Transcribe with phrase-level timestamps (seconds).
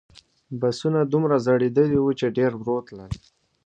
[0.61, 3.11] بسونه دومره زړیدلي وو چې ډېر ورو تلل.